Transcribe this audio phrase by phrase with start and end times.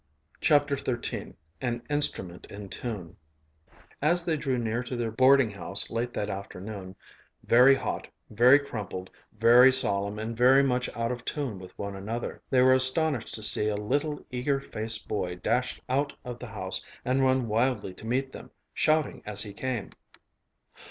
[0.39, 3.17] CHAPTER XIII AN INSTRUMENT IN TUNE
[4.01, 6.95] As they drew near to their boarding house late that afternoon,
[7.43, 12.41] very hot, very crumpled, very solemn, and very much out of tune with one another,
[12.49, 16.83] they were astonished to see a little eager faced boy dash out of the house
[17.05, 19.91] and run wildly to meet them, shouting as he came.